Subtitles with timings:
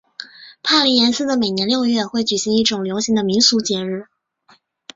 [0.63, 4.07] 帕林廷斯的每年六月会举行一种流行的民俗节日。